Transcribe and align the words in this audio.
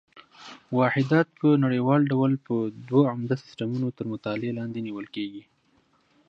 واحدات 0.77 1.27
په 1.39 1.47
نړیوال 1.63 2.01
ډول 2.11 2.31
په 2.47 2.55
دوه 2.89 3.03
عمده 3.13 3.35
سیسټمونو 3.43 3.87
تر 3.97 4.05
مطالعې 4.13 4.51
لاندې 4.59 4.79
نیول 4.87 5.07
کېږي. 5.15 5.43